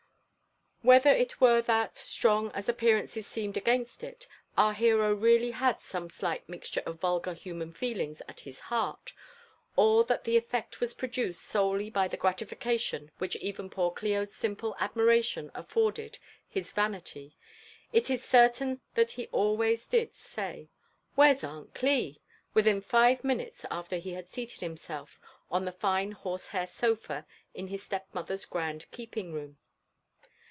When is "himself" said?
24.61-25.19